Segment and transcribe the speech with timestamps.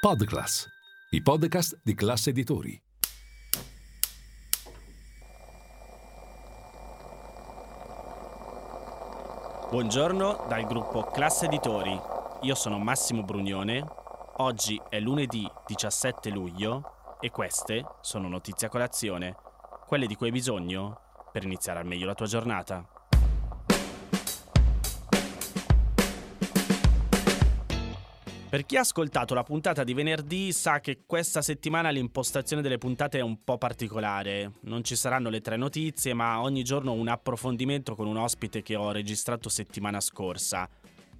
[0.00, 0.68] Podclass,
[1.10, 2.80] i podcast di classe editori.
[9.68, 12.00] Buongiorno dal gruppo Classe Editori.
[12.42, 13.84] Io sono Massimo Brugnone.
[14.36, 19.34] Oggi è lunedì 17 luglio e queste sono notizie a colazione,
[19.84, 21.00] quelle di cui hai bisogno
[21.32, 22.97] per iniziare al meglio la tua giornata.
[28.48, 33.18] Per chi ha ascoltato la puntata di venerdì sa che questa settimana l'impostazione delle puntate
[33.18, 34.52] è un po' particolare.
[34.60, 38.74] Non ci saranno le tre notizie, ma ogni giorno un approfondimento con un ospite che
[38.74, 40.66] ho registrato settimana scorsa.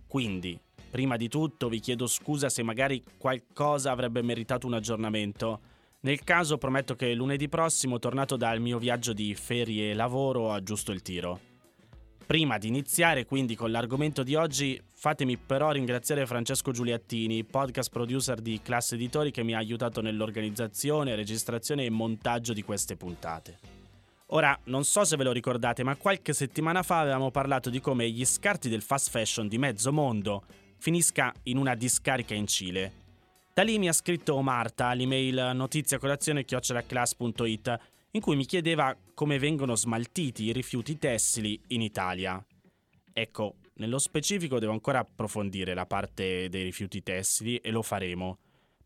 [0.06, 0.58] Quindi,
[0.90, 5.60] prima di tutto vi chiedo scusa se magari qualcosa avrebbe meritato un aggiornamento.
[6.00, 10.92] Nel caso prometto che lunedì prossimo, tornato dal mio viaggio di ferie e lavoro, aggiusto
[10.92, 11.47] il tiro.
[12.28, 18.42] Prima di iniziare quindi con l'argomento di oggi, fatemi però ringraziare Francesco Giuliattini, podcast producer
[18.42, 23.58] di Classe Editori che mi ha aiutato nell'organizzazione, registrazione e montaggio di queste puntate.
[24.26, 28.10] Ora, non so se ve lo ricordate, ma qualche settimana fa avevamo parlato di come
[28.10, 30.44] gli scarti del fast fashion di mezzo mondo
[30.76, 32.92] finisca in una discarica in Cile.
[33.54, 37.78] Da lì mi ha scritto Marta all'email notiziacolazione.it
[38.10, 42.40] in cui mi chiedeva come vengono smaltiti i rifiuti tessili in Italia.
[43.12, 48.38] Ecco, nello specifico devo ancora approfondire la parte dei rifiuti tessili e lo faremo.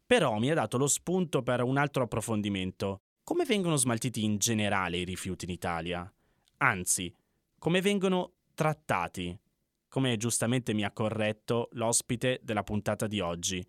[0.06, 3.02] Però mi ha dato lo spunto per un altro approfondimento.
[3.22, 6.10] Come vengono smaltiti in generale i rifiuti in Italia?
[6.56, 7.14] Anzi,
[7.58, 9.38] come vengono trattati?
[9.86, 13.62] Come giustamente mi ha corretto l'ospite della puntata di oggi,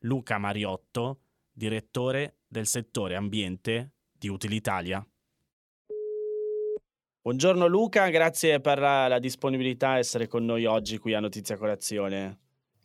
[0.00, 5.02] Luca Mariotto, direttore del settore ambiente di Utilitalia.
[7.24, 11.56] Buongiorno Luca, grazie per la, la disponibilità a essere con noi oggi qui a Notizia
[11.56, 12.40] Colazione.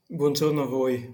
[0.05, 1.11] Buongiorno a voi.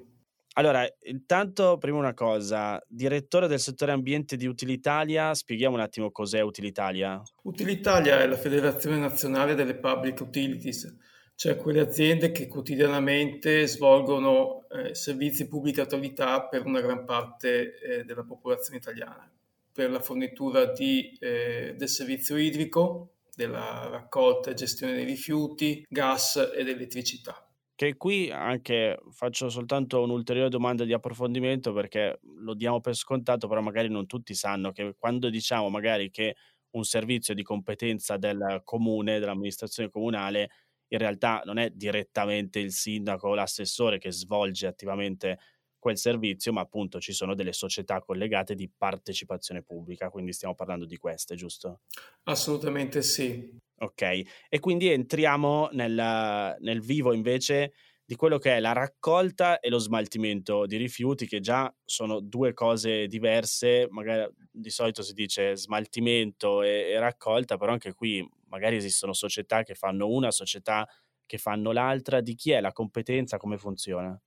[0.55, 6.41] Allora, intanto, prima una cosa, direttore del settore ambiente di Utilitalia, spieghiamo un attimo cos'è
[6.41, 7.21] Utilitalia.
[7.43, 10.93] Utilitalia è la Federazione Nazionale delle Public Utilities,
[11.35, 18.03] cioè quelle aziende che quotidianamente svolgono eh, servizi pubblica autorità per una gran parte eh,
[18.03, 19.31] della popolazione italiana
[19.73, 26.37] per la fornitura di, eh, del servizio idrico, della raccolta e gestione dei rifiuti, gas
[26.55, 27.47] ed elettricità.
[27.75, 33.61] Che qui anche faccio soltanto un'ulteriore domanda di approfondimento perché lo diamo per scontato, però
[33.61, 36.35] magari non tutti sanno che quando diciamo magari che
[36.71, 40.49] un servizio di competenza del comune, dell'amministrazione comunale,
[40.89, 45.39] in realtà non è direttamente il sindaco o l'assessore che svolge attivamente
[45.83, 50.85] quel servizio, ma appunto ci sono delle società collegate di partecipazione pubblica, quindi stiamo parlando
[50.85, 51.81] di queste, giusto?
[52.23, 53.53] Assolutamente sì.
[53.79, 54.01] Ok,
[54.47, 57.73] e quindi entriamo nel, nel vivo invece
[58.05, 62.53] di quello che è la raccolta e lo smaltimento di rifiuti, che già sono due
[62.53, 68.77] cose diverse, magari di solito si dice smaltimento e, e raccolta, però anche qui magari
[68.77, 70.87] esistono società che fanno una, società
[71.25, 74.17] che fanno l'altra, di chi è la competenza, come funziona?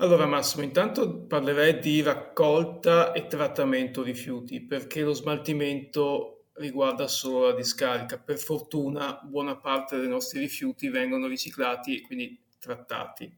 [0.00, 7.54] Allora Massimo, intanto parlerei di raccolta e trattamento rifiuti, perché lo smaltimento riguarda solo la
[7.54, 8.18] discarica.
[8.18, 13.30] Per fortuna buona parte dei nostri rifiuti vengono riciclati e quindi trattati.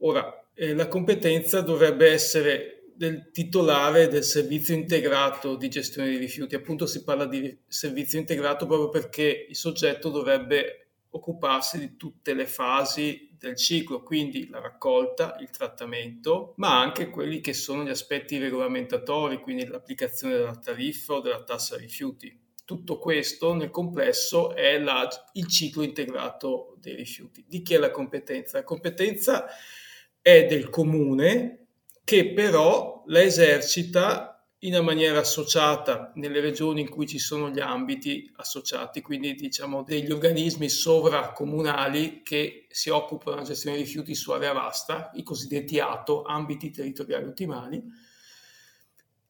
[0.00, 6.54] Ora, eh, la competenza dovrebbe essere del titolare del servizio integrato di gestione dei rifiuti.
[6.54, 12.46] Appunto si parla di servizio integrato proprio perché il soggetto dovrebbe occuparsi di tutte le
[12.46, 18.38] fasi del ciclo, quindi la raccolta, il trattamento, ma anche quelli che sono gli aspetti
[18.38, 22.38] regolamentatori, quindi l'applicazione della tariffa o della tassa rifiuti.
[22.64, 27.44] Tutto questo nel complesso è la, il ciclo integrato dei rifiuti.
[27.46, 28.58] Di chi è la competenza?
[28.58, 29.46] La competenza
[30.20, 31.66] è del comune
[32.02, 34.35] che però la esercita
[34.66, 39.84] in una maniera associata nelle regioni in cui ci sono gli ambiti associati, quindi diciamo
[39.84, 45.78] degli organismi sovracomunali che si occupano della gestione dei rifiuti su area vasta, i cosiddetti
[45.78, 47.82] ATO, ambiti territoriali ottimali,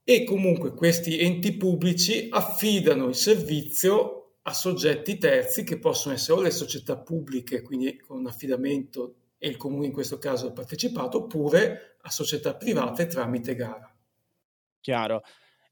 [0.03, 6.43] e comunque questi enti pubblici affidano il servizio a soggetti terzi che possono essere o
[6.43, 11.99] le società pubbliche, quindi con affidamento e il comune in questo caso ha partecipato, oppure
[12.01, 13.96] a società private tramite gara.
[14.87, 15.23] Chiaro.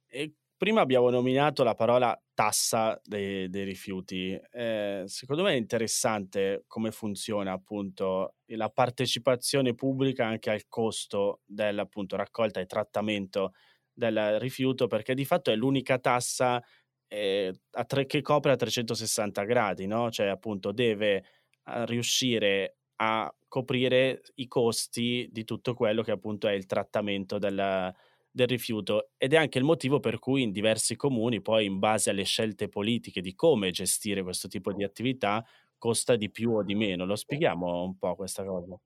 [0.08, 4.36] E prima abbiamo nominato la parola tassa dei, dei rifiuti.
[4.50, 11.88] Eh, secondo me è interessante come funziona appunto la partecipazione pubblica anche al costo della
[12.08, 13.52] raccolta e trattamento
[13.92, 16.60] del rifiuto, perché di fatto è l'unica tassa
[17.06, 17.54] eh,
[17.86, 20.10] tre, che copre a 360 gradi, no?
[20.10, 21.24] Cioè appunto deve
[21.66, 27.94] a riuscire a coprire i costi di tutto quello che appunto è il trattamento del,
[28.34, 32.10] del rifiuto ed è anche il motivo per cui in diversi comuni poi in base
[32.10, 35.44] alle scelte politiche di come gestire questo tipo di attività
[35.78, 37.04] costa di più o di meno.
[37.04, 38.76] Lo spieghiamo un po' questa cosa?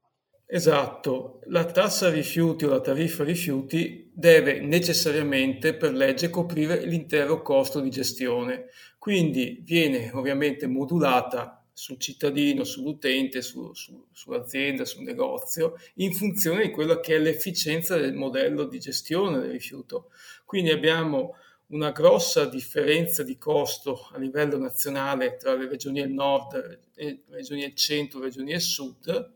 [0.50, 7.80] Esatto, la tassa rifiuti o la tariffa rifiuti deve necessariamente per legge coprire l'intero costo
[7.80, 8.66] di gestione,
[8.98, 16.70] quindi viene ovviamente modulata sul cittadino, sull'utente, su, su, sull'azienda, sul negozio, in funzione di
[16.72, 20.10] quella che è l'efficienza del modello di gestione del rifiuto.
[20.44, 21.36] Quindi abbiamo
[21.68, 27.60] una grossa differenza di costo a livello nazionale tra le regioni del nord, le regioni
[27.60, 29.32] del centro, le regioni del sud,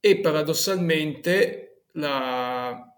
[0.00, 2.93] e paradossalmente la,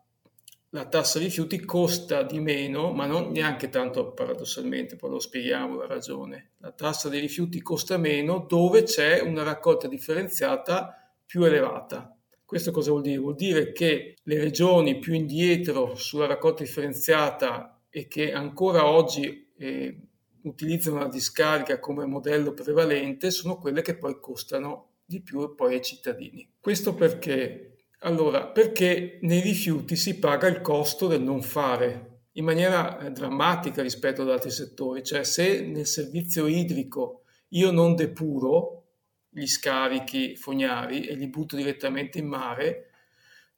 [0.71, 5.87] la tassa rifiuti costa di meno, ma non neanche tanto paradossalmente, poi lo spieghiamo la
[5.87, 6.51] ragione.
[6.59, 12.15] La tassa dei rifiuti costa meno dove c'è una raccolta differenziata più elevata.
[12.45, 13.19] Questo cosa vuol dire?
[13.19, 20.01] Vuol dire che le regioni più indietro sulla raccolta differenziata e che ancora oggi eh,
[20.43, 25.83] utilizzano la discarica come modello prevalente sono quelle che poi costano di più poi ai
[25.83, 26.49] cittadini.
[26.61, 27.66] Questo perché?
[28.01, 33.83] Allora, perché nei rifiuti si paga il costo del non fare in maniera eh, drammatica
[33.83, 38.85] rispetto ad altri settori, cioè se nel servizio idrico io non depuro
[39.31, 42.91] gli scarichi fognari e li butto direttamente in mare,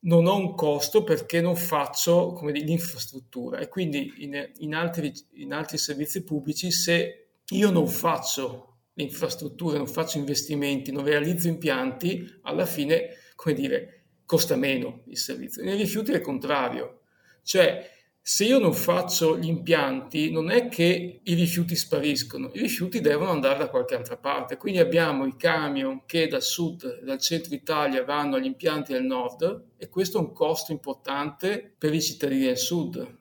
[0.00, 3.58] non ho un costo perché non faccio come dire, l'infrastruttura.
[3.58, 9.86] E quindi in, in, altri, in altri servizi pubblici se io non faccio infrastrutture, non
[9.86, 13.97] faccio investimenti, non realizzo impianti, alla fine, come dire,
[14.28, 15.64] costa meno il servizio.
[15.64, 17.00] Nei rifiuti è il contrario,
[17.42, 23.00] cioè se io non faccio gli impianti, non è che i rifiuti spariscono, i rifiuti
[23.00, 24.58] devono andare da qualche altra parte.
[24.58, 29.68] Quindi abbiamo i camion che dal sud, dal centro Italia vanno agli impianti del nord
[29.78, 33.20] e questo è un costo importante per i cittadini del sud.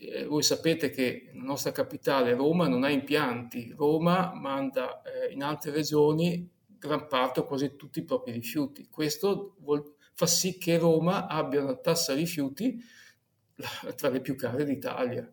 [0.00, 3.72] Eh, voi sapete che la nostra capitale, Roma, non ha impianti.
[3.76, 8.88] Roma manda eh, in altre regioni gran parte o quasi tutti i propri rifiuti.
[8.90, 12.76] Questo vuol, fa sì che Roma abbia una tassa rifiuti
[13.94, 15.32] tra le più care d'Italia.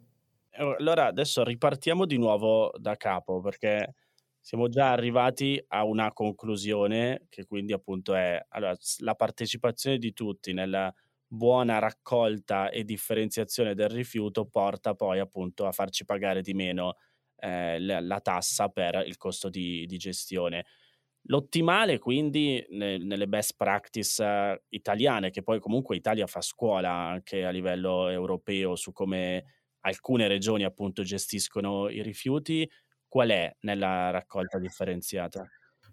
[0.58, 3.96] Allora adesso ripartiamo di nuovo da capo perché
[4.40, 10.54] siamo già arrivati a una conclusione che quindi appunto è allora, la partecipazione di tutti
[10.54, 10.94] nella
[11.26, 16.98] buona raccolta e differenziazione del rifiuto porta poi appunto a farci pagare di meno
[17.38, 20.64] eh, la, la, tassa per il costo di, di gestione.
[21.28, 27.44] L'ottimale quindi ne, nelle best practice uh, italiane, che poi comunque Italia fa scuola anche
[27.44, 29.44] a livello europeo su come
[29.82, 32.70] alcune regioni appunto gestiscono i rifiuti,
[33.08, 35.48] qual è nella raccolta differenziata?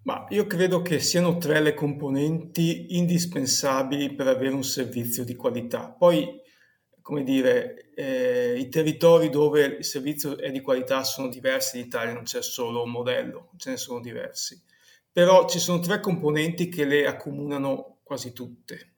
[0.05, 5.93] Ma io credo che siano tre le componenti indispensabili per avere un servizio di qualità.
[5.93, 6.41] Poi,
[7.01, 12.13] come dire, eh, i territori dove il servizio è di qualità sono diversi in Italia,
[12.13, 14.61] non c'è solo un modello, ce ne sono diversi
[15.13, 18.95] però ci sono tre componenti che le accomunano quasi tutte.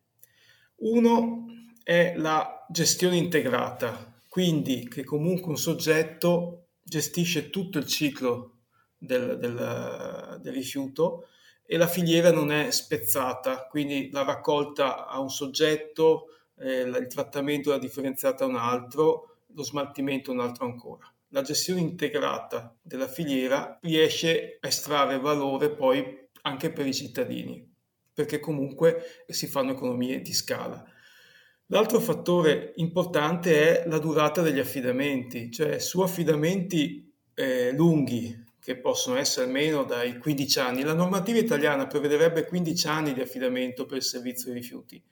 [0.76, 1.46] Uno
[1.82, 8.58] è la gestione integrata, quindi che comunque un soggetto gestisce tutto il ciclo
[8.96, 11.28] del, del, del rifiuto
[11.66, 16.26] e la filiera non è spezzata, quindi la raccolta a un soggetto,
[16.58, 21.42] eh, il trattamento la differenziata a un altro, lo smaltimento a un altro ancora la
[21.42, 27.68] gestione integrata della filiera riesce a estrarre valore poi anche per i cittadini,
[28.12, 30.82] perché comunque si fanno economie di scala.
[31.66, 39.16] L'altro fattore importante è la durata degli affidamenti, cioè su affidamenti eh, lunghi, che possono
[39.16, 40.82] essere almeno dai 15 anni.
[40.84, 45.02] La normativa italiana prevederebbe 15 anni di affidamento per il servizio rifiuti,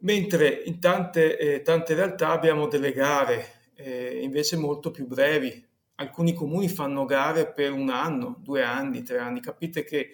[0.00, 5.64] mentre in tante, eh, tante realtà abbiamo delle gare eh, invece molto più brevi.
[5.96, 9.40] Alcuni comuni fanno gare per un anno, due anni, tre anni.
[9.40, 10.10] Capite che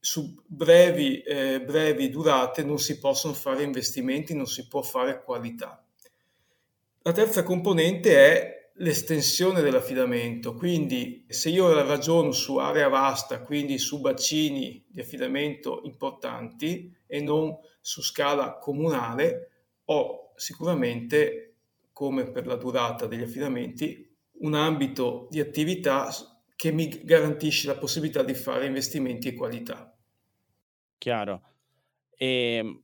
[0.00, 5.82] su brevi, eh, brevi durate non si possono fare investimenti, non si può fare qualità.
[7.02, 14.00] La terza componente è l'estensione dell'affidamento, quindi se io ragiono su area vasta, quindi su
[14.00, 19.50] bacini di affidamento importanti e non su scala comunale,
[19.86, 21.47] ho sicuramente
[21.98, 24.08] come per la durata degli affidamenti,
[24.42, 26.08] un ambito di attività
[26.54, 29.98] che mi garantisce la possibilità di fare investimenti di qualità.
[30.96, 31.42] Chiaro.
[32.16, 32.82] E ehm,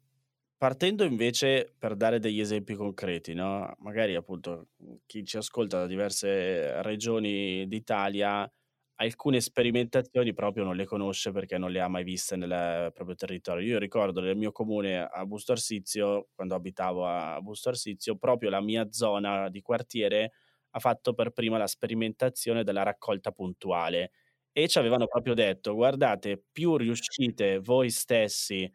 [0.57, 3.73] partendo invece per dare degli esempi concreti, no?
[3.79, 4.71] magari appunto
[5.07, 8.51] chi ci ascolta da diverse regioni d'Italia
[8.97, 13.67] alcune sperimentazioni proprio non le conosce perché non le ha mai viste nel proprio territorio.
[13.67, 18.61] Io ricordo nel mio comune a Busto Arsizio, quando abitavo a Busto Arsizio, proprio la
[18.61, 20.33] mia zona di quartiere
[20.71, 24.11] ha fatto per prima la sperimentazione della raccolta puntuale
[24.53, 28.69] e ci avevano proprio detto guardate più riuscite voi stessi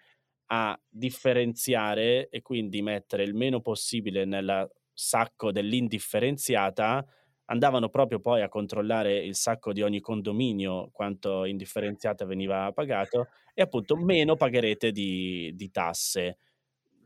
[0.51, 7.05] a differenziare e quindi mettere il meno possibile nel sacco dell'indifferenziata
[7.49, 13.61] andavano proprio poi a controllare il sacco di ogni condominio, quanto indifferenziata veniva pagato, e
[13.61, 16.37] appunto meno pagherete di, di tasse.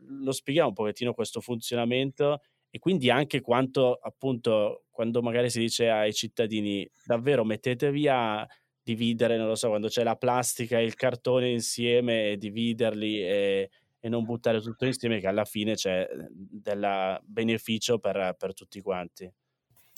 [0.06, 5.88] Lo spieghiamo un pochettino questo funzionamento e quindi anche quanto appunto quando magari si dice
[5.88, 8.46] ai cittadini davvero mettete via
[8.82, 13.70] dividere, non lo so, quando c'è la plastica e il cartone insieme e dividerli e,
[13.98, 19.32] e non buttare tutto insieme che alla fine c'è del beneficio per, per tutti quanti.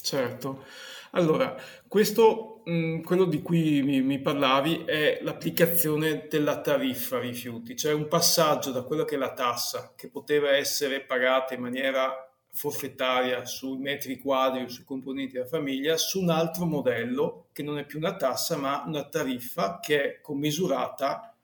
[0.06, 0.64] Certo.
[1.12, 1.56] Allora,
[1.88, 8.06] questo, mh, quello di cui mi, mi, parlavi è l'applicazione della tariffa rifiuti, cioè un
[8.06, 13.78] passaggio da quella che è la tassa, che poteva essere pagata in maniera forfettaria sui
[13.78, 17.98] metri quadri o sui componenti della famiglia, su un altro modello che non è più
[17.98, 21.35] una tassa, ma una tariffa che è commisurata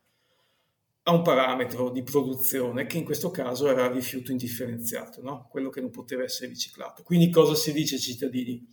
[1.05, 5.49] a un parametro di produzione che in questo caso era il rifiuto indifferenziato, no?
[5.51, 7.03] quello che non poteva essere riciclato.
[7.03, 8.65] Quindi cosa si dice ai cittadini?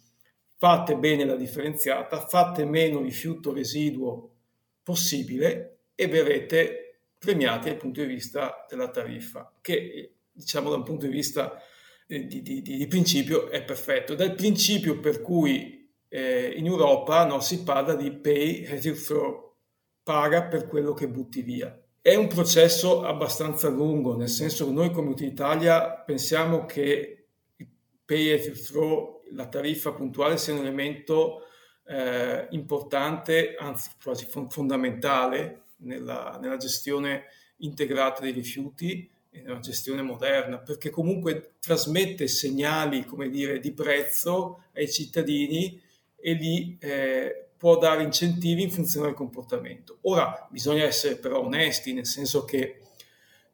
[0.57, 4.36] Fate bene la differenziata, fate meno rifiuto residuo
[4.83, 11.05] possibile e verrete premiati dal punto di vista della tariffa, che diciamo da un punto
[11.05, 11.59] di vista
[12.07, 14.15] eh, di, di, di, principio è perfetto.
[14.15, 19.55] Dal principio per cui eh, in Europa no, si parla di pay as you throw,
[20.03, 21.75] paga per quello che butti via
[22.10, 27.25] è un processo abbastanza lungo, nel senso che noi come Utilitalia pensiamo che
[27.56, 27.68] il
[28.04, 31.44] pay as you throw, la tariffa puntuale, sia un elemento
[31.86, 37.25] eh, importante, anzi quasi fondamentale nella, nella, gestione
[37.58, 44.63] integrata dei rifiuti e nella gestione moderna, perché comunque trasmette segnali, come dire, di prezzo
[44.74, 45.80] ai cittadini
[46.16, 49.98] e li eh, può dare incentivi in funzione del comportamento.
[50.04, 52.80] Ora bisogna essere però onesti, nel senso che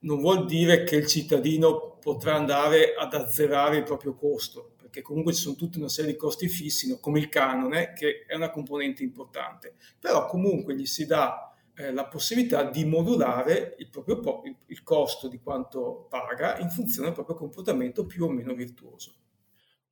[0.01, 5.33] non vuol dire che il cittadino potrà andare ad azzerare il proprio costo, perché comunque
[5.33, 9.01] ci sono tutta una serie di costi fissi, come il canone, che è una componente
[9.01, 9.73] importante.
[9.99, 15.27] Però comunque gli si dà eh, la possibilità di modulare il, proprio po- il costo
[15.27, 19.13] di quanto paga in funzione del proprio comportamento più o meno virtuoso.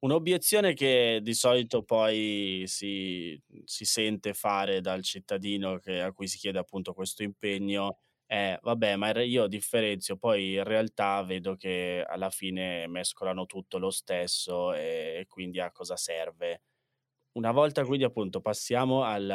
[0.03, 6.37] Un'obiezione che di solito poi si, si sente fare dal cittadino che, a cui si
[6.37, 12.29] chiede appunto questo impegno è vabbè, ma io differenzio, poi in realtà vedo che alla
[12.29, 16.63] fine mescolano tutto lo stesso e, e quindi a cosa serve.
[17.33, 19.29] Una volta quindi appunto passiamo al,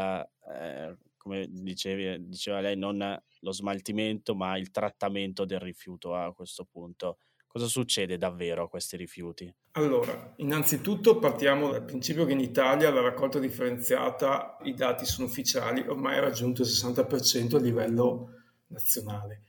[0.52, 6.66] eh, come dicevi, diceva lei, non lo smaltimento ma il trattamento del rifiuto a questo
[6.70, 7.18] punto.
[7.50, 9.52] Cosa succede davvero a questi rifiuti?
[9.72, 15.80] Allora, innanzitutto partiamo dal principio che in Italia la raccolta differenziata, i dati sono ufficiali,
[15.88, 18.32] ormai ha raggiunto il 60% a livello
[18.66, 19.44] nazionale.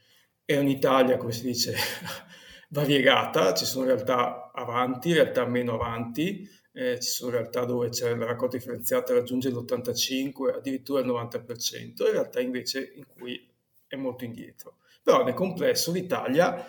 [0.45, 1.75] È un'Italia, come si dice,
[2.71, 8.55] variegata, ci sono realtà avanti, realtà meno avanti, eh, ci sono realtà dove la raccolta
[8.55, 13.45] differenziata raggiunge l'85, addirittura il 90%, e realtà invece in cui
[13.87, 14.77] è molto indietro.
[15.03, 16.65] Però nel complesso l'Italia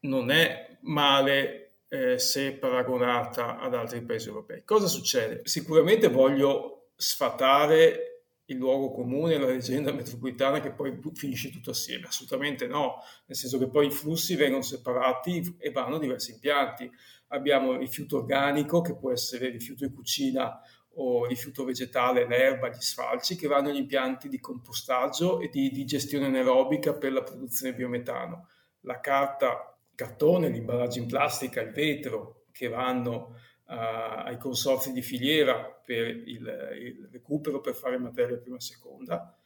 [0.00, 4.64] non è male eh, se paragonata ad altri paesi europei.
[4.64, 5.42] Cosa succede?
[5.44, 8.14] Sicuramente voglio sfatare
[8.46, 12.06] il luogo comune, la leggenda metropolitana che poi finisce tutto assieme.
[12.06, 16.90] Assolutamente no, nel senso che poi i flussi vengono separati e vanno a diversi impianti.
[17.28, 20.60] Abbiamo il rifiuto organico, che può essere rifiuto di cucina
[20.96, 25.84] o rifiuto vegetale, l'erba, gli sfalci, che vanno agli impianti di compostaggio e di, di
[25.84, 28.48] gestione anaerobica per la produzione di biometano.
[28.80, 33.36] La carta cartone, gli imballaggi in plastica, il vetro che vanno
[33.66, 39.38] uh, ai consorzi di filiera per il, il, recupero per fare materia prima e seconda.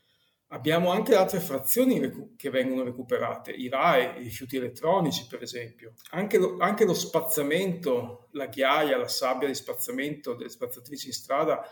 [0.50, 5.92] Abbiamo anche altre frazioni recu- che vengono recuperate, i RAE, i rifiuti elettronici per esempio.
[6.10, 11.62] Anche lo, anche lo spazzamento, la ghiaia, la sabbia di spazzamento delle spazzatrici in strada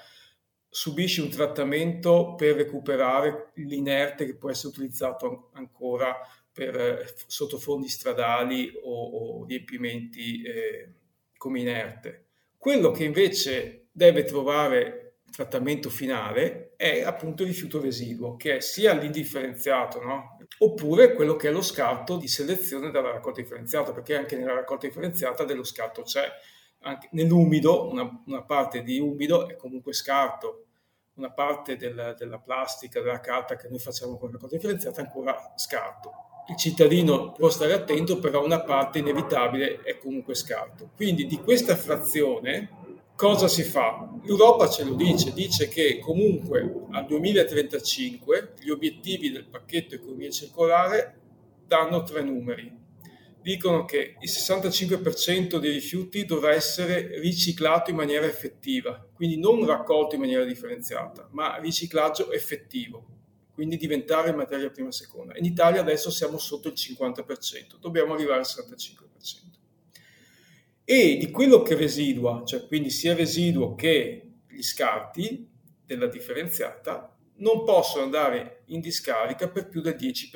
[0.69, 6.15] subisce un trattamento per recuperare l'inerte che può essere utilizzato ancora
[6.57, 10.93] per eh, sottofondi stradali o, o riempimenti eh,
[11.37, 12.29] come inerte.
[12.57, 18.95] Quello che invece deve trovare trattamento finale è appunto il rifiuto residuo, che è sia
[18.95, 20.39] l'indifferenziato, no?
[20.61, 24.87] oppure quello che è lo scarto di selezione dalla raccolta differenziata, perché anche nella raccolta
[24.87, 26.27] differenziata dello scarto c'è.
[26.81, 30.65] Anche nell'umido, una, una parte di umido è comunque scarto,
[31.17, 35.05] una parte del, della plastica, della carta che noi facciamo con la raccolta differenziata è
[35.05, 36.26] ancora scarto.
[36.49, 40.91] Il cittadino può stare attento, però una parte inevitabile è comunque scarto.
[40.95, 42.71] Quindi di questa frazione
[43.17, 44.09] cosa si fa?
[44.23, 51.19] L'Europa ce lo dice, dice che comunque al 2035 gli obiettivi del pacchetto economia circolare
[51.67, 52.85] danno tre numeri
[53.47, 60.17] dicono che il 65% dei rifiuti dovrà essere riciclato in maniera effettiva, quindi non raccolto
[60.17, 63.07] in maniera differenziata, ma riciclaggio effettivo,
[63.57, 65.35] quindi diventare materia prima seconda.
[65.39, 69.57] In Italia adesso siamo sotto il 50%, dobbiamo arrivare al 65%.
[70.85, 75.49] E di quello che residua, cioè quindi sia residuo che gli scarti
[75.87, 80.31] della differenziata, non possono andare in discarica per più del 10%.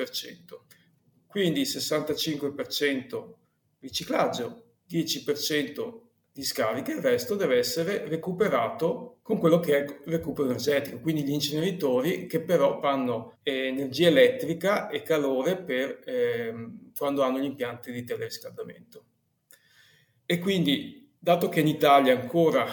[1.27, 3.33] Quindi 65%
[3.81, 6.00] riciclaggio, 10%
[6.32, 11.25] di scarica, il resto deve essere recuperato con quello che è il recupero energetico, quindi
[11.25, 16.54] gli inceneritori che però fanno eh, energia elettrica e calore per, eh,
[16.96, 19.04] quando hanno gli impianti di teleriscaldamento.
[20.25, 22.66] E quindi, dato che in Italia ancora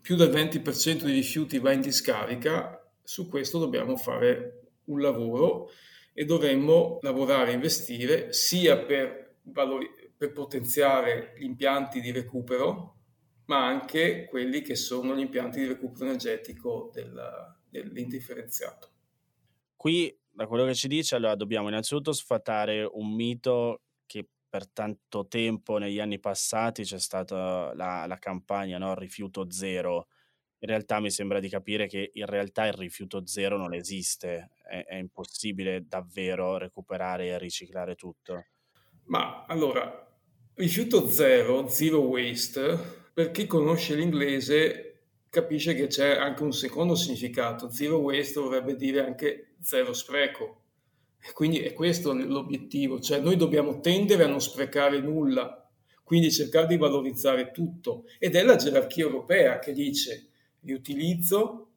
[0.00, 5.70] più del 20% di rifiuti va in discarica, su questo dobbiamo fare un lavoro
[6.12, 12.96] e dovremmo lavorare e investire sia per, valori- per potenziare gli impianti di recupero,
[13.46, 18.90] ma anche quelli che sono gli impianti di recupero energetico del, dell'indifferenziato.
[19.76, 25.26] Qui, da quello che ci dice, allora dobbiamo innanzitutto sfatare un mito che per tanto
[25.26, 28.94] tempo negli anni passati c'è stata la, la campagna no?
[28.94, 30.08] rifiuto zero,
[30.64, 34.84] in realtà mi sembra di capire che in realtà il rifiuto zero non esiste, è,
[34.86, 38.46] è impossibile davvero recuperare e riciclare tutto.
[39.06, 40.08] Ma allora,
[40.54, 42.78] rifiuto zero, zero waste,
[43.12, 44.94] per chi conosce l'inglese
[45.28, 47.70] capisce che c'è anche un secondo significato.
[47.70, 50.60] Zero waste dovrebbe dire anche zero spreco.
[51.20, 55.68] E quindi è questo l'obiettivo, cioè noi dobbiamo tendere a non sprecare nulla,
[56.02, 58.04] quindi cercare di valorizzare tutto.
[58.18, 60.28] Ed è la gerarchia europea che dice
[60.60, 61.68] riutilizzo,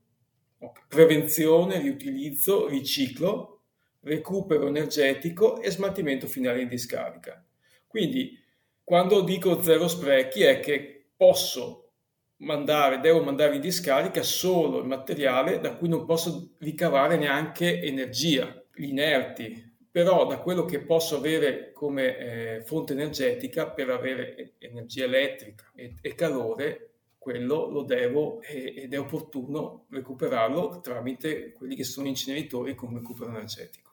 [0.88, 3.57] prevenzione, riutilizzo, riciclo,
[4.08, 7.44] recupero energetico e smaltimento finale in discarica.
[7.86, 8.42] Quindi
[8.84, 11.92] quando dico zero sprechi è che posso
[12.38, 18.64] mandare, devo mandare in discarica solo il materiale da cui non posso ricavare neanche energia,
[18.74, 25.06] gli inerti, però da quello che posso avere come eh, fonte energetica per avere energia
[25.06, 26.92] elettrica e, e calore
[27.28, 33.87] quello lo devo ed è opportuno recuperarlo tramite quelli che sono inceneritori come recupero energetico.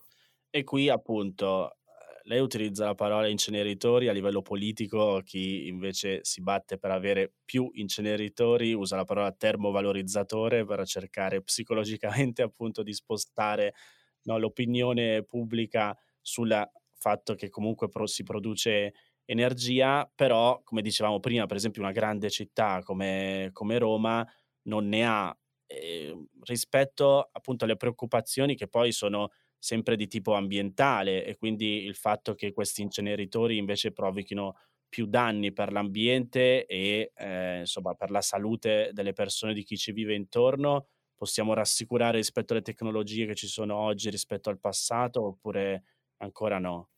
[0.57, 1.79] E qui appunto
[2.27, 7.69] lei utilizza la parola inceneritori a livello politico, chi invece si batte per avere più
[7.75, 13.75] inceneritori usa la parola termovalorizzatore per cercare psicologicamente appunto di spostare
[14.23, 16.57] no, l'opinione pubblica sul
[16.97, 18.95] fatto che comunque pro- si produce
[19.27, 24.27] energia, però come dicevamo prima, per esempio una grande città come, come Roma
[24.63, 25.37] non ne ha
[25.67, 29.31] eh, rispetto appunto alle preoccupazioni che poi sono
[29.65, 34.57] sempre di tipo ambientale e quindi il fatto che questi inceneritori invece provochino
[34.91, 39.93] più danni per l'ambiente e eh, insomma per la salute delle persone di chi ci
[39.93, 45.85] vive intorno possiamo rassicurare rispetto alle tecnologie che ci sono oggi rispetto al passato oppure
[46.19, 46.91] ancora no?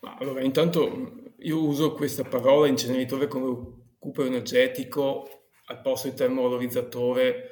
[0.00, 3.46] Ma allora, intanto io uso questa parola inceneritore come
[3.92, 7.51] recupero energetico al posto di termovalorizzatore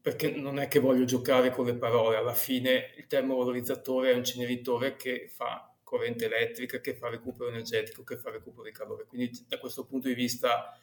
[0.00, 4.18] perché non è che voglio giocare con le parole, alla fine il termovalorizzatore è un
[4.18, 9.06] inceneritore che fa corrente elettrica, che fa recupero energetico, che fa recupero di calore.
[9.06, 10.78] Quindi da questo punto di vista...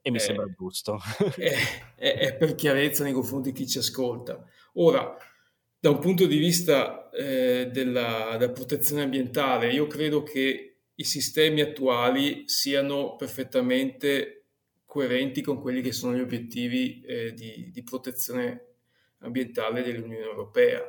[0.00, 0.98] E mi eh, sembra giusto.
[1.36, 1.52] è,
[1.96, 4.42] è, è per chiarezza nei confronti di chi ci ascolta.
[4.74, 5.16] Ora,
[5.78, 11.60] da un punto di vista eh, della, della, protezione ambientale, io credo che i sistemi
[11.60, 14.35] attuali siano perfettamente
[14.96, 18.76] coerenti con quelli che sono gli obiettivi eh, di, di, protezione
[19.18, 20.82] ambientale dell'Unione Europea,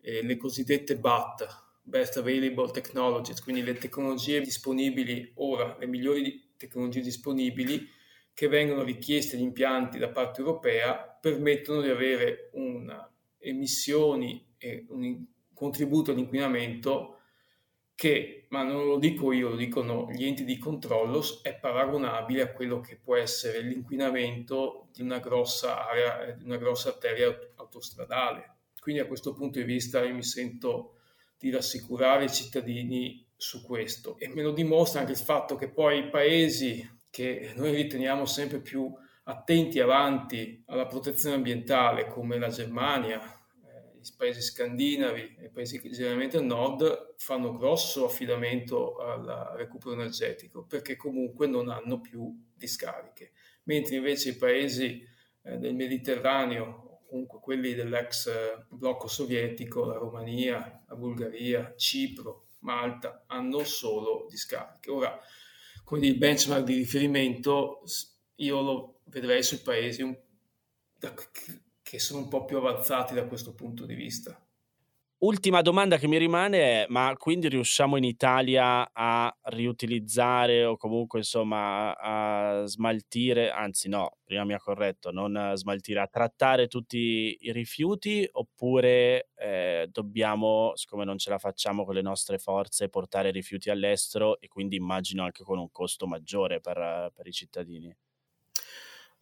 [0.00, 1.46] eh, le cosiddette BAT,
[1.82, 7.86] Best Available Technologies, quindi le tecnologie disponibili ora, le migliori tecnologie disponibili
[8.32, 15.22] che vengono richieste agli impianti da parte europea permettono di avere una emissioni e un
[15.52, 17.19] contributo all'inquinamento
[18.00, 22.50] che, ma non lo dico io, lo dicono gli enti di controllo, è paragonabile a
[22.50, 28.54] quello che può essere l'inquinamento di una grossa area, di una grossa arteria autostradale.
[28.80, 30.94] Quindi a questo punto di vista io mi sento
[31.36, 35.98] di rassicurare i cittadini su questo e me lo dimostra anche il fatto che poi
[35.98, 38.90] i paesi che noi riteniamo sempre più
[39.24, 43.39] attenti avanti alla protezione ambientale come la Germania,
[44.02, 50.64] i paesi scandinavi e i paesi generalmente al nord fanno grosso affidamento al recupero energetico
[50.64, 53.32] perché comunque non hanno più discariche,
[53.64, 55.06] mentre invece i paesi
[55.42, 63.24] eh, del Mediterraneo, comunque quelli dell'ex eh, blocco sovietico, la Romania, la Bulgaria, Cipro, Malta,
[63.26, 64.90] hanno solo discariche.
[64.90, 65.18] Ora,
[65.84, 67.82] quindi il benchmark di riferimento
[68.36, 70.16] io lo vedrei sui paesi un,
[71.90, 74.40] che sono un po' più avanzati da questo punto di vista.
[75.22, 81.18] Ultima domanda che mi rimane è, ma quindi riusciamo in Italia a riutilizzare o comunque
[81.18, 87.36] insomma a smaltire, anzi no, prima mi ha corretto, non a smaltire, a trattare tutti
[87.40, 93.32] i rifiuti oppure eh, dobbiamo, siccome non ce la facciamo con le nostre forze, portare
[93.32, 97.92] rifiuti all'estero e quindi immagino anche con un costo maggiore per, per i cittadini?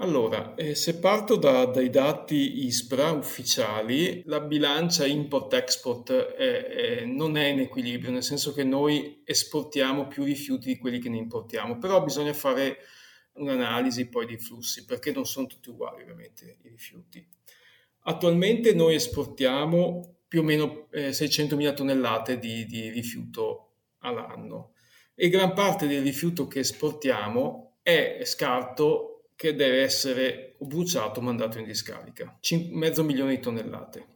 [0.00, 7.36] Allora, eh, se parto da, dai dati ISPRA ufficiali, la bilancia import-export è, è, non
[7.36, 11.78] è in equilibrio, nel senso che noi esportiamo più rifiuti di quelli che ne importiamo,
[11.78, 12.78] però bisogna fare
[13.32, 17.26] un'analisi poi dei flussi, perché non sono tutti uguali ovviamente i rifiuti.
[18.02, 24.74] Attualmente noi esportiamo più o meno eh, 600.000 tonnellate di, di rifiuto all'anno
[25.16, 31.60] e gran parte del rifiuto che esportiamo è scarto che deve essere bruciato o mandato
[31.60, 34.06] in discarica, Cin- mezzo milione di tonnellate.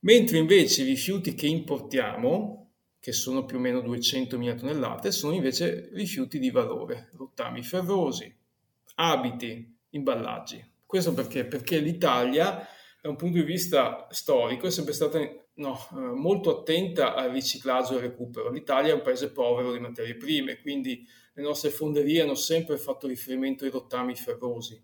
[0.00, 5.88] Mentre invece i rifiuti che importiamo, che sono più o meno 200.000 tonnellate, sono invece
[5.94, 8.30] rifiuti di valore, rottami ferrosi,
[8.96, 10.62] abiti, imballaggi.
[10.84, 11.46] Questo perché?
[11.46, 12.68] Perché l'Italia,
[13.00, 15.18] da un punto di vista storico, è sempre stata
[15.54, 18.50] no, eh, molto attenta al riciclaggio e al recupero.
[18.50, 21.02] L'Italia è un paese povero di materie prime, quindi
[21.38, 24.82] le nostre fonderie hanno sempre fatto riferimento ai rottami ferrosi.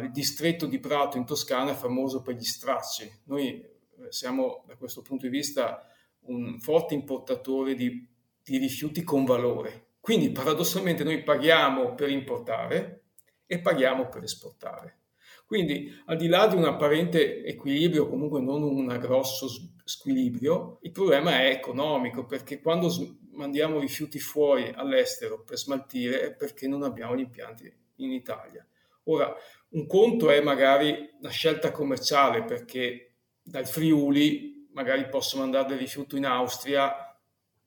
[0.00, 3.22] Il distretto di Prato in Toscana è famoso per gli stracci.
[3.24, 3.68] Noi eh,
[4.10, 5.84] siamo da questo punto di vista
[6.26, 8.08] un forte importatore di,
[8.44, 9.86] di rifiuti con valore.
[9.98, 13.06] Quindi paradossalmente noi paghiamo per importare
[13.44, 14.98] e paghiamo per esportare.
[15.46, 19.48] Quindi, al di là di un apparente equilibrio, comunque non un grosso
[19.82, 22.88] squilibrio, il problema è economico, perché quando
[23.38, 28.66] mandiamo rifiuti fuori all'estero per smaltire è perché non abbiamo gli impianti in Italia.
[29.04, 29.34] Ora,
[29.70, 36.16] un conto è magari la scelta commerciale, perché dal Friuli magari posso mandare del rifiuto
[36.16, 37.04] in Austria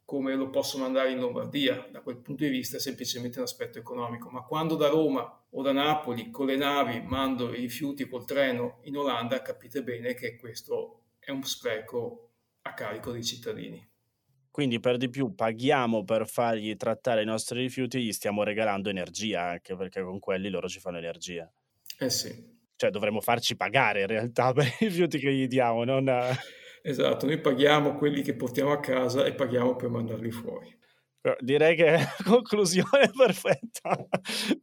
[0.05, 1.87] come lo posso mandare in Lombardia.
[1.89, 4.29] Da quel punto di vista è semplicemente un aspetto economico.
[4.29, 8.79] Ma quando da Roma o da Napoli con le navi mando i rifiuti col treno
[8.83, 12.29] in Olanda, capite bene che questo è un spreco
[12.63, 13.90] a carico dei cittadini.
[14.51, 19.43] Quindi per di più paghiamo per fargli trattare i nostri rifiuti gli stiamo regalando energia,
[19.43, 21.49] anche perché con quelli loro ci fanno energia.
[21.97, 22.59] Eh sì.
[22.75, 26.11] Cioè dovremmo farci pagare in realtà per i rifiuti che gli diamo, non...
[26.83, 30.79] Esatto, noi paghiamo quelli che portiamo a casa e paghiamo per mandarli fuori.
[31.39, 34.07] Direi che è la conclusione perfetta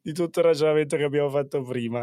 [0.03, 2.03] di tutto il ragionamento che abbiamo fatto prima.